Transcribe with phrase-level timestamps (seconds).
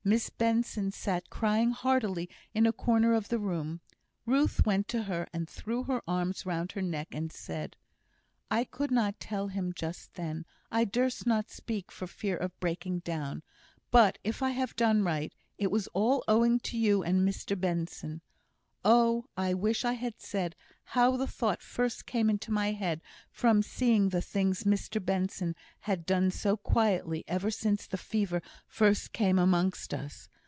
[0.03, 3.81] Miss Benson sat crying heartily in a corner of the room.
[4.25, 7.75] Ruth went to her and threw her arms round her neck, and said:
[8.49, 10.47] "I could not tell him just then.
[10.71, 13.43] I durst not speak for fear of breaking down;
[13.91, 18.21] but if I have done right, it was all owing to you and Mr Benson.
[18.83, 19.25] Oh!
[19.37, 20.55] I wish I had said
[20.85, 22.99] how the thought first came into my head
[23.29, 29.13] from seeing the things Mr Benson has done so quietly ever since the fever first
[29.13, 30.29] came amongst us.